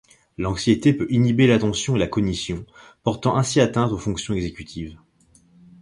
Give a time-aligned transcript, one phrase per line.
[0.39, 2.65] L'anxiété peut inhiber l'attention et la cognition,
[3.03, 4.97] portant ainsi atteinte aux fonctions exécutives.